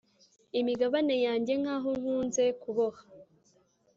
“imigabane 0.59 1.15
yanjye 1.25 1.53
ngaho 1.61 1.89
nkunze 1.99 2.43
kuboha, 2.61 3.01